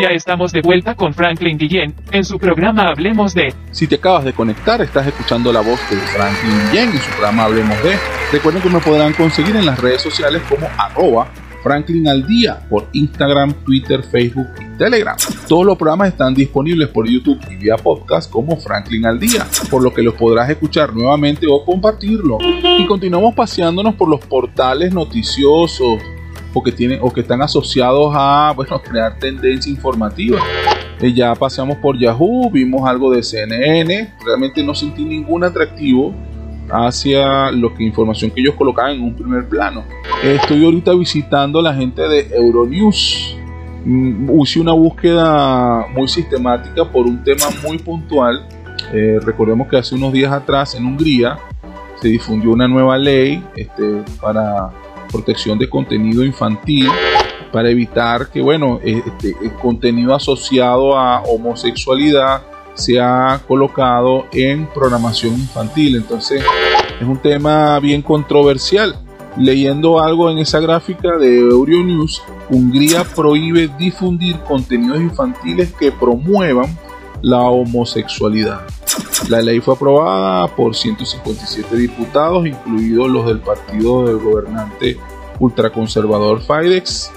Ya 0.00 0.08
estamos 0.08 0.50
de 0.50 0.60
vuelta 0.60 0.96
con 0.96 1.14
Franklin 1.14 1.56
Guillén 1.56 1.94
en 2.10 2.24
su 2.24 2.38
programa 2.38 2.88
Hablemos 2.88 3.32
de. 3.32 3.54
Si 3.70 3.86
te 3.86 3.94
acabas 3.94 4.24
de 4.24 4.32
conectar, 4.32 4.80
estás 4.82 5.06
escuchando 5.06 5.52
la 5.52 5.60
voz 5.60 5.78
de 5.88 5.96
Franklin 5.96 6.70
Guillén 6.70 6.90
en 6.90 6.98
su 6.98 7.10
programa 7.10 7.44
Hablemos 7.44 7.80
de. 7.84 7.96
Recuerden 8.32 8.60
que 8.60 8.70
me 8.70 8.80
podrán 8.80 9.12
conseguir 9.12 9.54
en 9.54 9.64
las 9.64 9.78
redes 9.78 10.02
sociales 10.02 10.42
como 10.48 10.66
arroba 10.76 11.28
Franklin 11.62 12.08
al 12.08 12.26
día 12.26 12.66
por 12.68 12.88
Instagram, 12.92 13.52
Twitter, 13.64 14.02
Facebook 14.02 14.48
y 14.60 14.76
Telegram. 14.78 15.16
Todos 15.48 15.64
los 15.64 15.78
programas 15.78 16.08
están 16.08 16.34
disponibles 16.34 16.88
por 16.88 17.08
YouTube 17.08 17.38
y 17.48 17.54
vía 17.54 17.76
podcast 17.76 18.28
como 18.30 18.56
Franklin 18.56 19.06
al 19.06 19.20
día, 19.20 19.46
por 19.70 19.80
lo 19.80 19.94
que 19.94 20.02
los 20.02 20.14
podrás 20.14 20.50
escuchar 20.50 20.92
nuevamente 20.92 21.46
o 21.48 21.64
compartirlo. 21.64 22.38
Y 22.78 22.84
continuamos 22.86 23.34
paseándonos 23.34 23.94
por 23.94 24.08
los 24.08 24.20
portales 24.26 24.92
noticiosos 24.92 26.00
o 26.54 26.62
que 26.62 26.72
tienen 26.72 27.00
o 27.02 27.12
que 27.12 27.20
están 27.20 27.42
asociados 27.42 28.12
a 28.14 28.52
bueno 28.56 28.80
crear 28.80 29.18
tendencia 29.18 29.70
informativa. 29.70 30.38
Eh, 31.00 31.12
ya 31.12 31.34
paseamos 31.34 31.76
por 31.78 31.98
Yahoo, 31.98 32.50
vimos 32.50 32.88
algo 32.88 33.12
de 33.12 33.22
CNN, 33.22 34.14
realmente 34.24 34.62
no 34.62 34.74
sentí 34.74 35.04
ningún 35.04 35.44
atractivo 35.44 36.14
hacia 36.70 37.50
lo 37.50 37.74
que 37.74 37.84
información 37.84 38.30
que 38.30 38.40
ellos 38.40 38.54
colocaban 38.54 38.92
en 38.92 39.02
un 39.02 39.14
primer 39.14 39.48
plano. 39.48 39.84
Estoy 40.22 40.64
ahorita 40.64 40.94
visitando 40.94 41.58
a 41.58 41.62
la 41.62 41.74
gente 41.74 42.02
de 42.08 42.28
Euronews. 42.34 43.36
Mm, 43.84 44.40
hice 44.40 44.60
una 44.60 44.72
búsqueda 44.72 45.86
muy 45.88 46.08
sistemática 46.08 46.90
por 46.90 47.06
un 47.06 47.22
tema 47.22 47.44
muy 47.66 47.78
puntual. 47.78 48.46
Eh, 48.92 49.18
recordemos 49.22 49.68
que 49.68 49.76
hace 49.76 49.94
unos 49.94 50.12
días 50.12 50.32
atrás 50.32 50.74
en 50.74 50.86
Hungría 50.86 51.38
se 52.00 52.08
difundió 52.08 52.52
una 52.52 52.68
nueva 52.68 52.96
ley 52.96 53.42
este, 53.56 54.02
para 54.20 54.70
protección 55.10 55.58
de 55.58 55.68
contenido 55.68 56.24
infantil 56.24 56.88
para 57.52 57.70
evitar 57.70 58.30
que 58.30 58.40
bueno 58.40 58.80
este, 58.82 59.36
el 59.42 59.52
contenido 59.54 60.14
asociado 60.14 60.98
a 60.98 61.22
homosexualidad 61.22 62.42
se 62.74 63.00
ha 63.00 63.40
colocado 63.46 64.26
en 64.32 64.66
programación 64.66 65.34
infantil. 65.34 65.96
Entonces 65.96 66.42
es 67.00 67.06
un 67.06 67.18
tema 67.18 67.78
bien 67.80 68.02
controversial. 68.02 68.96
Leyendo 69.36 70.00
algo 70.00 70.30
en 70.30 70.38
esa 70.38 70.60
gráfica 70.60 71.16
de 71.18 71.38
Euronews, 71.38 72.22
Hungría 72.50 73.04
prohíbe 73.04 73.68
difundir 73.78 74.38
contenidos 74.40 75.00
infantiles 75.00 75.72
que 75.72 75.90
promuevan 75.90 76.78
la 77.20 77.40
homosexualidad. 77.40 78.60
La 79.28 79.40
ley 79.40 79.60
fue 79.60 79.74
aprobada 79.74 80.48
por 80.54 80.74
157 80.74 81.76
diputados, 81.76 82.46
incluidos 82.46 83.08
los 83.10 83.26
del 83.26 83.40
partido 83.40 84.06
del 84.06 84.18
gobernante 84.18 84.98
ultraconservador 85.38 86.40
Fidex. 86.40 87.10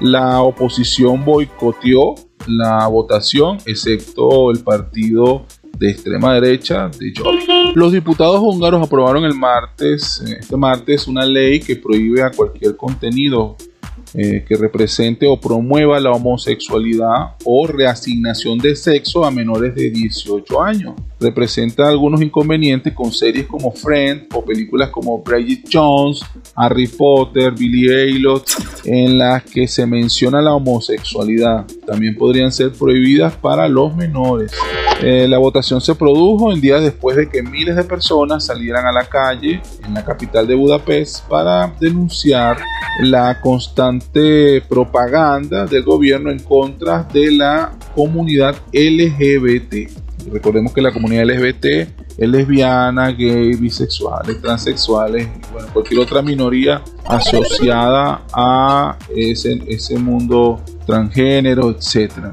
La 0.00 0.42
oposición 0.42 1.24
boicoteó 1.24 2.14
la 2.46 2.86
votación, 2.88 3.58
excepto 3.66 4.50
el 4.50 4.60
partido 4.60 5.46
de 5.78 5.90
extrema 5.90 6.34
derecha 6.34 6.88
de 6.88 7.12
Los 7.74 7.92
diputados 7.92 8.40
húngaros 8.40 8.86
aprobaron 8.86 9.24
el 9.24 9.34
martes, 9.34 10.20
este 10.20 10.56
martes, 10.56 11.06
una 11.06 11.24
ley 11.24 11.60
que 11.60 11.76
prohíbe 11.76 12.22
a 12.22 12.30
cualquier 12.30 12.76
contenido 12.76 13.56
eh, 14.16 14.44
que 14.46 14.56
represente 14.56 15.26
o 15.26 15.40
promueva 15.40 15.98
la 15.98 16.12
homosexualidad 16.12 17.34
o 17.44 17.66
reasignación 17.66 18.58
de 18.58 18.76
sexo 18.76 19.24
a 19.24 19.30
menores 19.30 19.74
de 19.74 19.90
18 19.90 20.62
años. 20.62 20.94
Representa 21.18 21.88
algunos 21.88 22.22
inconvenientes 22.22 22.92
con 22.92 23.10
series 23.10 23.46
como 23.46 23.72
Friends 23.72 24.26
o 24.32 24.44
películas 24.44 24.90
como 24.90 25.18
Bridget 25.22 25.68
Jones, 25.72 26.20
Harry 26.54 26.86
Potter, 26.86 27.52
Billy 27.52 27.88
Elliot, 27.88 28.44
en 28.84 29.18
las 29.18 29.42
que 29.42 29.66
se 29.66 29.84
menciona 29.84 30.40
la 30.40 30.54
homosexualidad. 30.54 31.66
También 31.86 32.16
podrían 32.16 32.50
ser 32.50 32.72
prohibidas 32.72 33.34
para 33.34 33.68
los 33.68 33.94
menores. 33.94 34.52
Eh, 35.02 35.26
la 35.28 35.38
votación 35.38 35.80
se 35.80 35.94
produjo 35.94 36.52
en 36.52 36.60
días 36.60 36.82
después 36.82 37.16
de 37.16 37.28
que 37.28 37.42
miles 37.42 37.76
de 37.76 37.84
personas 37.84 38.46
salieran 38.46 38.86
a 38.86 38.92
la 38.92 39.04
calle 39.04 39.60
en 39.84 39.94
la 39.94 40.04
capital 40.04 40.46
de 40.46 40.54
Budapest 40.54 41.28
para 41.28 41.74
denunciar 41.80 42.58
la 43.00 43.40
constante 43.40 44.62
propaganda 44.68 45.66
del 45.66 45.82
gobierno 45.82 46.30
en 46.30 46.38
contra 46.38 47.02
de 47.12 47.32
la 47.32 47.72
comunidad 47.94 48.54
LGBT. 48.72 49.90
Recordemos 50.32 50.72
que 50.72 50.80
la 50.80 50.92
comunidad 50.92 51.26
LGBT 51.26 51.64
es 52.16 52.28
lesbiana, 52.28 53.10
gay, 53.10 53.54
bisexuales, 53.56 54.40
transexuales 54.40 55.26
y 55.26 55.52
bueno, 55.52 55.68
cualquier 55.72 56.00
otra 56.00 56.22
minoría 56.22 56.82
asociada 57.04 58.22
a 58.32 58.96
ese, 59.14 59.60
ese 59.66 59.98
mundo 59.98 60.60
transgénero, 60.84 61.70
etcétera 61.70 62.32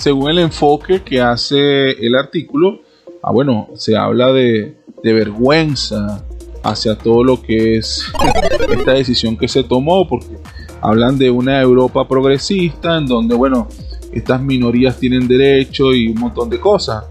según 0.00 0.30
el 0.30 0.38
enfoque 0.38 1.02
que 1.02 1.20
hace 1.20 1.90
el 1.90 2.16
artículo, 2.16 2.80
ah, 3.22 3.32
bueno, 3.32 3.68
se 3.76 3.96
habla 3.96 4.32
de, 4.32 4.76
vergüenza 5.02 6.24
hacia 6.62 6.96
todo 6.96 7.24
lo 7.24 7.40
que 7.40 7.76
es 7.76 8.04
esta 8.70 8.92
decisión 8.92 9.36
que 9.36 9.46
se 9.46 9.62
tomó, 9.62 10.08
porque 10.08 10.38
hablan 10.80 11.18
de 11.18 11.30
una 11.30 11.60
Europa 11.60 12.08
progresista 12.08 12.96
en 12.96 13.06
donde, 13.06 13.34
bueno, 13.34 13.68
estas 14.12 14.42
minorías 14.42 14.98
tienen 14.98 15.28
derecho 15.28 15.94
y 15.94 16.08
un 16.08 16.18
montón 16.18 16.48
de 16.48 16.58
cosas. 16.58 17.04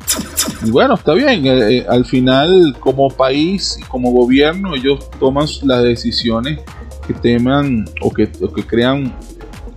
Y 0.65 0.71
bueno, 0.71 0.95
está 0.95 1.13
bien, 1.13 1.45
eh, 1.45 1.77
eh, 1.77 1.85
al 1.87 2.05
final 2.05 2.75
como 2.79 3.09
país 3.09 3.77
y 3.79 3.83
como 3.83 4.11
gobierno 4.11 4.75
ellos 4.75 5.09
toman 5.19 5.47
las 5.63 5.83
decisiones 5.83 6.59
que 7.07 7.13
teman 7.13 7.85
o 8.01 8.11
que 8.11 8.27
crean 8.67 9.13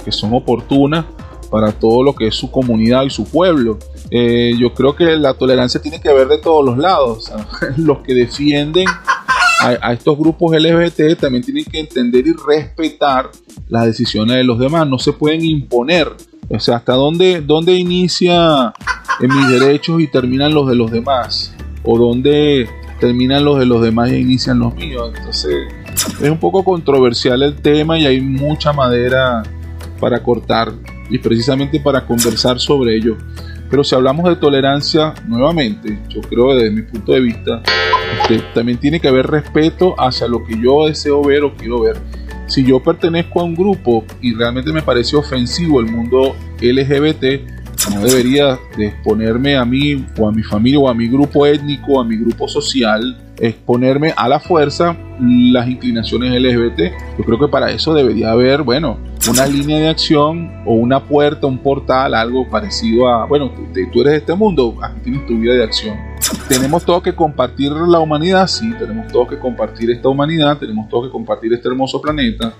que 0.02 0.12
son 0.12 0.34
oportunas 0.34 1.04
para 1.50 1.70
todo 1.70 2.02
lo 2.02 2.14
que 2.14 2.28
es 2.28 2.34
su 2.34 2.50
comunidad 2.50 3.02
y 3.04 3.10
su 3.10 3.24
pueblo. 3.24 3.78
Eh, 4.10 4.54
yo 4.58 4.72
creo 4.72 4.96
que 4.96 5.04
la 5.16 5.34
tolerancia 5.34 5.80
tiene 5.80 6.00
que 6.00 6.08
haber 6.08 6.26
de 6.28 6.38
todos 6.38 6.64
los 6.64 6.78
lados. 6.78 7.30
los 7.76 7.98
que 7.98 8.14
defienden 8.14 8.86
a, 9.60 9.92
estos 9.92 10.18
grupos 10.18 10.56
LGBT 10.56 11.20
también 11.20 11.44
tienen 11.44 11.64
que 11.64 11.78
entender 11.78 12.26
y 12.26 12.32
respetar 12.32 13.30
las 13.68 13.84
decisiones 13.84 14.36
de 14.36 14.44
los 14.44 14.58
demás. 14.58 14.88
No 14.88 14.98
se 14.98 15.12
pueden 15.12 15.44
imponer. 15.44 16.10
O 16.48 16.58
sea, 16.58 16.76
hasta 16.76 16.94
dónde, 16.94 17.40
dónde 17.40 17.74
inicia 17.74 18.72
en 19.20 19.28
mis 19.28 19.48
derechos 19.48 20.00
y 20.00 20.06
terminan 20.08 20.54
los 20.54 20.66
de 20.68 20.74
los 20.74 20.90
demás. 20.90 21.54
O 21.84 21.98
dónde 21.98 22.66
terminan 22.98 23.44
los 23.44 23.58
de 23.58 23.66
los 23.66 23.82
demás 23.82 24.10
y 24.10 24.16
inician 24.16 24.58
los 24.58 24.74
míos. 24.74 25.12
Entonces 25.16 25.54
es 26.20 26.30
un 26.30 26.38
poco 26.38 26.64
controversial 26.64 27.42
el 27.42 27.56
tema 27.56 27.98
y 27.98 28.06
hay 28.06 28.20
mucha 28.20 28.72
madera 28.72 29.42
para 30.02 30.20
cortar 30.20 30.72
y 31.10 31.18
precisamente 31.18 31.78
para 31.78 32.04
conversar 32.04 32.58
sobre 32.58 32.96
ello. 32.96 33.16
Pero 33.70 33.84
si 33.84 33.94
hablamos 33.94 34.28
de 34.28 34.34
tolerancia, 34.34 35.14
nuevamente, 35.28 35.96
yo 36.08 36.20
creo 36.22 36.56
desde 36.56 36.72
mi 36.72 36.82
punto 36.82 37.12
de 37.12 37.20
vista, 37.20 37.62
este, 38.20 38.42
también 38.52 38.78
tiene 38.78 38.98
que 38.98 39.06
haber 39.06 39.28
respeto 39.28 39.94
hacia 39.96 40.26
lo 40.26 40.42
que 40.44 40.60
yo 40.60 40.86
deseo 40.86 41.22
ver 41.22 41.44
o 41.44 41.54
quiero 41.54 41.82
ver. 41.82 41.98
Si 42.48 42.64
yo 42.64 42.82
pertenezco 42.82 43.40
a 43.40 43.44
un 43.44 43.54
grupo 43.54 44.04
y 44.20 44.34
realmente 44.34 44.72
me 44.72 44.82
parece 44.82 45.16
ofensivo 45.16 45.78
el 45.78 45.86
mundo 45.86 46.34
LGBT, 46.60 47.61
no 47.90 48.00
debería 48.00 48.58
de 48.76 48.86
exponerme 48.86 49.56
a 49.56 49.64
mí 49.64 50.06
o 50.18 50.28
a 50.28 50.32
mi 50.32 50.42
familia 50.42 50.78
o 50.78 50.88
a 50.88 50.94
mi 50.94 51.08
grupo 51.08 51.46
étnico, 51.46 52.00
a 52.00 52.04
mi 52.04 52.16
grupo 52.16 52.48
social, 52.48 53.16
exponerme 53.38 54.12
a 54.16 54.28
la 54.28 54.38
fuerza 54.38 54.96
las 55.20 55.68
inclinaciones 55.68 56.32
LGBT. 56.40 56.92
Yo 57.18 57.24
creo 57.24 57.38
que 57.38 57.48
para 57.48 57.70
eso 57.70 57.94
debería 57.94 58.30
haber, 58.30 58.62
bueno, 58.62 58.98
una 59.28 59.46
línea 59.46 59.78
de 59.78 59.88
acción 59.88 60.50
o 60.64 60.74
una 60.74 61.04
puerta, 61.04 61.46
un 61.46 61.58
portal, 61.58 62.14
algo 62.14 62.48
parecido 62.48 63.08
a, 63.08 63.26
bueno, 63.26 63.50
tú, 63.92 64.00
eres 64.00 64.12
de 64.12 64.18
este 64.18 64.34
mundo, 64.34 64.76
aquí 64.82 65.00
tienes 65.04 65.26
tu 65.26 65.38
vida 65.38 65.54
de 65.54 65.64
acción. 65.64 65.96
Tenemos 66.48 66.84
todo 66.84 67.02
que 67.02 67.14
compartir 67.14 67.72
la 67.72 67.98
humanidad, 67.98 68.46
sí, 68.46 68.72
tenemos 68.78 69.08
todo 69.12 69.26
que 69.26 69.38
compartir 69.38 69.90
esta 69.90 70.08
humanidad, 70.08 70.58
tenemos 70.58 70.88
todo 70.88 71.02
que 71.02 71.10
compartir 71.10 71.52
este 71.52 71.68
hermoso 71.68 72.00
planeta, 72.00 72.54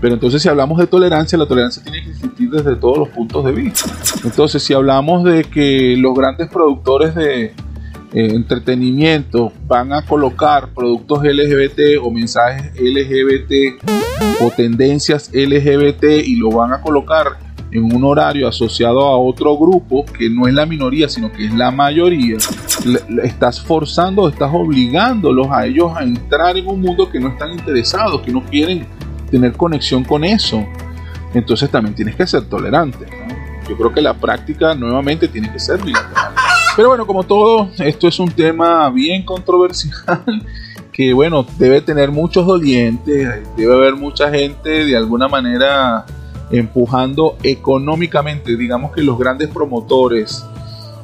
pero 0.00 0.14
entonces 0.14 0.42
si 0.42 0.48
hablamos 0.48 0.78
de 0.78 0.86
tolerancia, 0.86 1.38
la 1.38 1.46
tolerancia 1.46 1.82
tiene 1.82 2.02
que 2.02 2.10
existir 2.10 2.50
desde 2.50 2.76
todos 2.76 2.98
los 2.98 3.08
puntos 3.08 3.44
de 3.44 3.52
vista. 3.52 3.90
Entonces 4.24 4.62
si 4.62 4.74
hablamos 4.74 5.24
de 5.24 5.44
que 5.44 5.96
los 5.96 6.14
grandes 6.14 6.48
productores 6.48 7.14
de 7.14 7.44
eh, 7.44 7.54
entretenimiento 8.12 9.52
van 9.66 9.92
a 9.92 10.02
colocar 10.02 10.68
productos 10.74 11.22
LGBT 11.22 11.98
o 12.02 12.10
mensajes 12.10 12.72
LGBT 12.80 13.82
o 14.40 14.50
tendencias 14.50 15.30
LGBT 15.32 16.04
y 16.24 16.36
lo 16.36 16.50
van 16.50 16.72
a 16.72 16.80
colocar 16.80 17.38
en 17.70 17.94
un 17.94 18.04
horario 18.04 18.48
asociado 18.48 19.04
a 19.04 19.18
otro 19.18 19.56
grupo 19.58 20.04
que 20.06 20.30
no 20.30 20.46
es 20.46 20.54
la 20.54 20.66
minoría, 20.66 21.08
sino 21.08 21.32
que 21.32 21.46
es 21.46 21.54
la 21.54 21.70
mayoría, 21.70 22.36
estás 23.22 23.60
forzando, 23.60 24.28
estás 24.28 24.50
obligándolos 24.52 25.48
a 25.50 25.66
ellos 25.66 25.92
a 25.96 26.02
entrar 26.02 26.56
en 26.56 26.66
un 26.66 26.80
mundo 26.80 27.10
que 27.10 27.18
no 27.20 27.28
están 27.28 27.52
interesados, 27.52 28.22
que 28.22 28.32
no 28.32 28.42
quieren 28.44 28.86
tener 29.30 29.52
conexión 29.52 30.04
con 30.04 30.24
eso. 30.24 30.64
Entonces 31.34 31.70
también 31.70 31.94
tienes 31.94 32.16
que 32.16 32.26
ser 32.26 32.44
tolerante. 32.44 33.06
Yo 33.68 33.76
creo 33.76 33.92
que 33.92 34.00
la 34.00 34.14
práctica 34.14 34.74
nuevamente 34.74 35.28
tiene 35.28 35.52
que 35.52 35.58
ser 35.58 35.82
bilateral. 35.82 36.32
Pero 36.76 36.88
bueno, 36.88 37.06
como 37.06 37.24
todo, 37.24 37.70
esto 37.78 38.06
es 38.06 38.18
un 38.18 38.30
tema 38.30 38.88
bien 38.90 39.24
controversial 39.24 40.22
que 40.92 41.12
bueno, 41.12 41.46
debe 41.58 41.80
tener 41.80 42.10
muchos 42.10 42.46
dolientes, 42.46 43.40
debe 43.56 43.74
haber 43.74 43.96
mucha 43.96 44.30
gente 44.30 44.84
de 44.86 44.96
alguna 44.96 45.28
manera 45.28 46.06
empujando 46.50 47.36
económicamente. 47.42 48.56
Digamos 48.56 48.92
que 48.92 49.02
los 49.02 49.18
grandes 49.18 49.48
promotores 49.48 50.44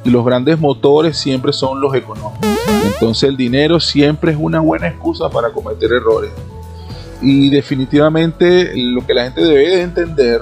y 0.03 0.09
los 0.09 0.25
grandes 0.25 0.59
motores 0.59 1.17
siempre 1.17 1.53
son 1.53 1.79
los 1.79 1.93
económicos. 1.95 2.47
Entonces 2.85 3.29
el 3.29 3.37
dinero 3.37 3.79
siempre 3.79 4.31
es 4.31 4.37
una 4.39 4.59
buena 4.59 4.87
excusa 4.87 5.29
para 5.29 5.51
cometer 5.51 5.91
errores. 5.91 6.31
Y 7.23 7.49
definitivamente 7.49 8.73
lo 8.75 9.05
que 9.05 9.13
la 9.13 9.23
gente 9.23 9.41
debe 9.41 9.69
de 9.69 9.81
entender 9.81 10.41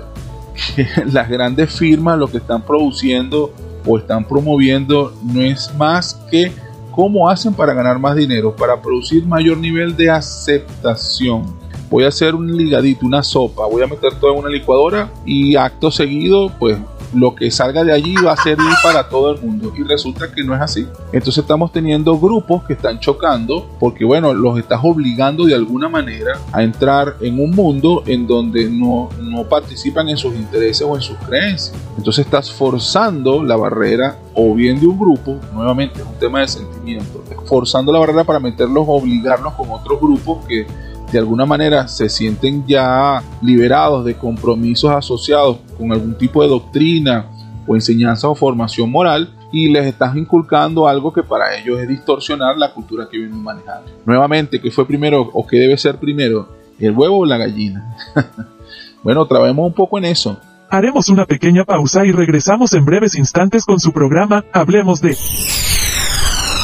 que 0.76 0.88
las 1.06 1.30
grandes 1.30 1.72
firmas 1.72 2.18
lo 2.18 2.28
que 2.28 2.38
están 2.38 2.64
produciendo 2.64 3.54
o 3.86 3.98
están 3.98 4.28
promoviendo 4.28 5.14
no 5.24 5.42
es 5.42 5.74
más 5.76 6.16
que 6.30 6.52
cómo 6.92 7.30
hacen 7.30 7.54
para 7.54 7.74
ganar 7.74 8.00
más 8.00 8.16
dinero, 8.16 8.56
para 8.56 8.82
producir 8.82 9.26
mayor 9.26 9.58
nivel 9.58 9.96
de 9.96 10.10
aceptación. 10.10 11.56
Voy 11.90 12.04
a 12.04 12.10
hacer 12.10 12.36
un 12.36 12.56
ligadito, 12.56 13.06
una 13.06 13.24
sopa, 13.24 13.66
voy 13.66 13.84
a 13.84 13.88
meter 13.88 14.14
todo 14.16 14.34
en 14.34 14.40
una 14.40 14.50
licuadora 14.50 15.12
y 15.26 15.56
acto 15.56 15.92
seguido, 15.92 16.52
pues 16.58 16.78
lo 17.14 17.36
que 17.36 17.52
salga 17.52 17.84
de 17.84 17.92
allí 17.92 18.16
va 18.16 18.34
a 18.34 18.38
servir 18.38 18.72
para 18.84 19.10
todo 19.10 19.32
el 19.32 19.42
mundo 19.42 19.74
y 19.78 19.84
resulta 19.84 20.32
que 20.32 20.44
no 20.44 20.56
es 20.56 20.62
así. 20.62 20.88
Entonces 21.12 21.40
estamos 21.40 21.72
teniendo 21.72 22.18
grupos 22.18 22.64
que 22.64 22.74
están 22.74 23.00
chocando 23.00 23.70
porque 23.80 24.06
bueno, 24.06 24.34
los 24.34 24.58
estás 24.58 24.80
obligando 24.84 25.46
de 25.46 25.56
alguna 25.56 25.90
manera 25.90 26.40
a 26.52 26.64
entrar 26.64 27.16
en 27.22 27.40
un 27.40 27.52
mundo 27.52 28.04
en 28.06 28.28
donde 28.28 28.70
no, 28.70 29.10
no 29.22 29.44
participan 29.48 30.10
en 30.10 30.18
sus 30.18 30.34
intereses 30.36 30.86
o 30.88 30.96
en 30.96 31.02
sus 31.02 31.18
creencias. 31.18 31.76
Entonces 31.98 32.26
estás 32.26 32.52
forzando 32.52 33.44
la 33.44 33.56
barrera 33.56 34.18
o 34.34 34.54
bien 34.54 34.80
de 34.80 34.88
un 34.88 34.98
grupo, 34.98 35.38
nuevamente 35.54 36.00
es 36.00 36.06
un 36.06 36.18
tema 36.18 36.40
de 36.40 36.48
sentimiento, 36.48 37.24
forzando 37.46 37.92
la 37.92 38.00
barrera 38.00 38.24
para 38.24 38.40
meterlos 38.40 38.86
obligarlos 38.88 39.54
con 39.54 39.70
otros 39.72 40.00
grupos 40.00 40.46
que 40.46 40.66
de 41.12 41.20
alguna 41.20 41.46
manera 41.46 41.88
se 41.88 42.08
sienten 42.08 42.66
ya 42.66 43.22
liberados 43.42 44.06
de 44.06 44.16
compromisos 44.16 44.92
asociados 44.92 45.58
con 45.82 45.92
algún 45.92 46.16
tipo 46.16 46.44
de 46.44 46.50
doctrina 46.50 47.26
o 47.66 47.76
enseñanza 47.76 48.28
o 48.28 48.36
formación 48.36 48.92
moral 48.92 49.34
y 49.52 49.70
les 49.70 49.88
estás 49.88 50.16
inculcando 50.16 50.88
algo 50.88 51.12
que 51.12 51.24
para 51.24 51.56
ellos 51.58 51.80
es 51.80 51.88
distorsionar 51.88 52.56
la 52.56 52.72
cultura 52.72 53.08
que 53.10 53.18
vienen 53.18 53.42
manejando. 53.42 53.92
Nuevamente, 54.06 54.62
¿qué 54.62 54.70
fue 54.70 54.86
primero 54.86 55.30
o 55.34 55.46
qué 55.46 55.58
debe 55.58 55.78
ser 55.78 55.98
primero? 55.98 56.50
¿El 56.80 56.92
huevo 56.92 57.20
o 57.20 57.26
la 57.26 57.38
gallina? 57.38 57.96
bueno, 59.04 59.26
trabajemos 59.26 59.66
un 59.66 59.74
poco 59.74 59.98
en 59.98 60.06
eso. 60.06 60.40
Haremos 60.70 61.10
una 61.10 61.26
pequeña 61.26 61.66
pausa 61.66 62.06
y 62.06 62.12
regresamos 62.12 62.74
en 62.74 62.86
breves 62.86 63.16
instantes 63.16 63.66
con 63.66 63.80
su 63.80 63.92
programa 63.92 64.46
Hablemos 64.54 65.02
de... 65.02 65.18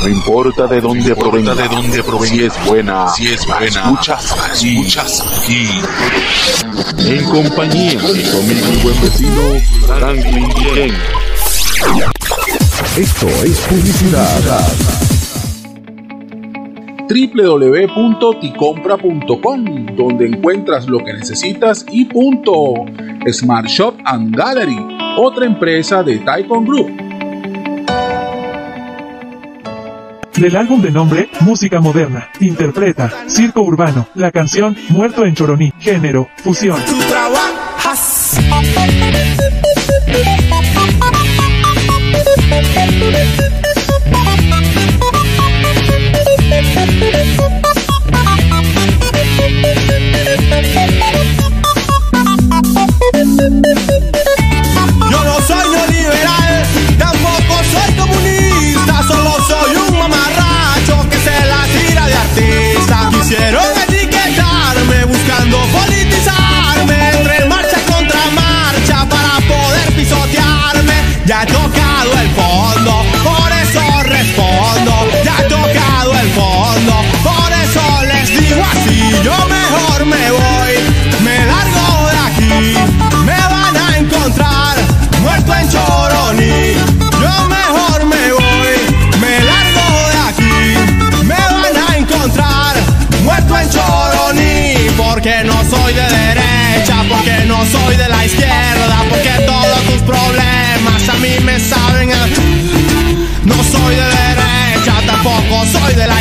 No 0.01 0.09
importa 0.09 0.67
de 0.67 0.79
dónde 0.79 1.15
provenga, 1.15 1.55
de 1.55 1.67
dónde 1.67 2.03
provenga, 2.03 2.35
si 2.35 2.43
es 2.43 2.53
buena, 2.65 3.07
si 3.09 3.27
es 3.27 3.47
buena, 3.47 3.65
escuchas 3.65 4.31
aquí, 4.51 4.77
escuchas 4.77 5.43
aquí. 5.43 5.67
En 6.99 7.25
compañía 7.25 7.99
de 7.99 8.29
conmigo 8.29 8.67
mi 8.69 8.77
buen 8.83 9.01
vecino 9.01 9.41
Franklin 9.87 10.47
Bien. 10.73 10.93
Esto 12.95 13.27
es 13.43 13.59
publicidad. 13.61 14.67
www.ticompra.com 17.09 19.85
donde 19.95 20.27
encuentras 20.27 20.87
lo 20.87 21.03
que 21.03 21.13
necesitas 21.13 21.83
y 21.91 22.05
punto. 22.05 22.85
Smart 23.31 23.67
Shop 23.67 23.95
and 24.05 24.35
Gallery, 24.35 24.77
otra 25.17 25.45
empresa 25.45 26.03
de 26.03 26.19
Taikon 26.19 26.65
Group 26.65 27.06
Del 30.37 30.55
álbum 30.55 30.79
de 30.83 30.91
nombre, 30.91 31.29
Música 31.41 31.81
Moderna, 31.81 32.29
interpreta, 32.39 33.11
Circo 33.27 33.61
Urbano, 33.61 34.07
la 34.13 34.31
canción, 34.31 34.77
Muerto 34.89 35.25
en 35.25 35.33
Choroní, 35.33 35.73
género, 35.79 36.29
fusión. 36.43 36.79
I 71.39 71.45
don't 71.45 71.76